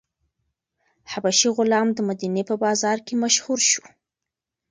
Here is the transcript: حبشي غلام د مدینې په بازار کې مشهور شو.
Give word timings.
حبشي 1.11 1.49
غلام 1.57 1.87
د 1.93 1.99
مدینې 2.09 2.43
په 2.49 2.55
بازار 2.63 2.97
کې 3.05 3.13
مشهور 3.23 3.59
شو. 3.71 3.83